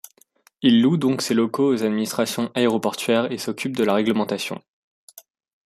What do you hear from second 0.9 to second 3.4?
donc ses locaux aux administrations aéroportuaires et